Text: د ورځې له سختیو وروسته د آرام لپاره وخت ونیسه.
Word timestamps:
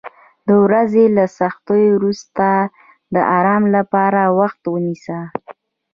د 0.47 0.49
ورځې 0.65 1.03
له 1.17 1.25
سختیو 1.39 1.91
وروسته 1.99 2.47
د 3.13 3.15
آرام 3.37 3.63
لپاره 3.75 4.21
وخت 4.39 4.61
ونیسه. 4.73 5.19